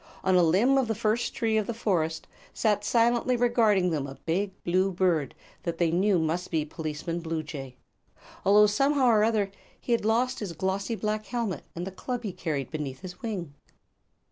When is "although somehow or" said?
8.43-9.23